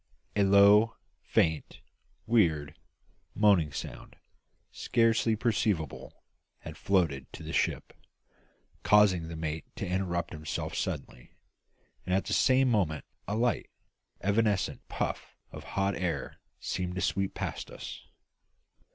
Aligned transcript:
A 0.35 0.41
low, 0.41 0.95
faint, 1.21 1.79
weird, 2.25 2.75
moaning 3.35 3.71
sound, 3.71 4.15
scarcely 4.71 5.35
perceptible, 5.35 6.23
had 6.61 6.75
floated 6.75 7.31
to 7.33 7.43
the 7.43 7.53
ship, 7.53 7.93
causing 8.81 9.27
the 9.27 9.35
mate 9.35 9.65
to 9.75 9.85
interrupt 9.85 10.33
himself 10.33 10.73
suddenly; 10.73 11.33
and 12.03 12.15
at 12.15 12.25
the 12.25 12.33
same 12.33 12.67
moment 12.67 13.05
a 13.27 13.35
light, 13.35 13.69
evanescent 14.21 14.81
puff 14.87 15.35
of 15.51 15.63
hot 15.77 15.95
air 15.95 16.39
seemed 16.59 16.95
to 16.95 17.01
sweep 17.01 17.35
past 17.35 17.69
us. 17.69 18.01